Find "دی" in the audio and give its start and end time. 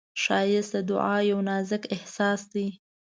2.53-2.67